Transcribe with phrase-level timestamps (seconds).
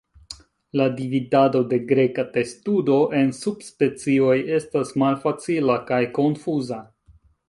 [0.79, 6.81] La dividado de Greka testudo en subspecioj estas malfacila kaj konfuza.